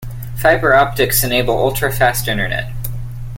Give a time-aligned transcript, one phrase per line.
[0.35, 2.73] Fibre optics enable ultra-fast internet.